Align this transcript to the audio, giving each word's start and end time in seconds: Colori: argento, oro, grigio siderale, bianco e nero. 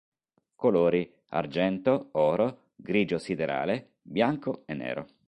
Colori: 0.55 1.01
argento, 1.41 1.93
oro, 2.13 2.69
grigio 2.75 3.19
siderale, 3.19 3.97
bianco 4.01 4.63
e 4.65 4.73
nero. 4.73 5.07